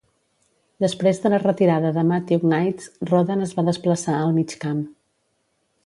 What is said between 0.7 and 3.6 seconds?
Després de la retirada de Matthew Knights, Rodan es